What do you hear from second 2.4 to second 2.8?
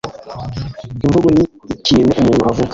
avuga